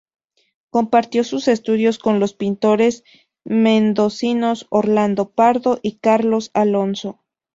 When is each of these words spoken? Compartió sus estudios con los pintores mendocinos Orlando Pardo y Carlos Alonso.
Compartió 0.71 1.23
sus 1.23 1.47
estudios 1.47 1.99
con 1.99 2.19
los 2.19 2.33
pintores 2.33 3.03
mendocinos 3.43 4.65
Orlando 4.71 5.29
Pardo 5.29 5.77
y 5.83 5.99
Carlos 5.99 6.49
Alonso. 6.55 7.19